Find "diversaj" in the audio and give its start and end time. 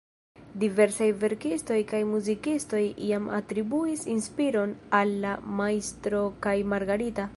0.61-1.09